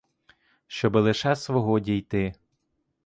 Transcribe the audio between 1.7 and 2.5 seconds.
дійти.